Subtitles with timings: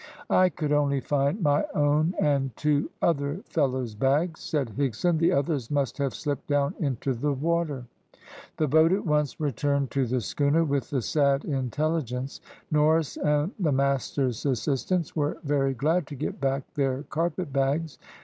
[0.31, 5.19] "I could only find my own and two other fellows' bags," said Higson.
[5.19, 7.85] "The others must have slipped down into the water."
[8.57, 12.41] The boat at once returned to the schooner with the sad intelligence.
[12.71, 17.99] Norris and the master's assistant were very glad to get back their carpet bags.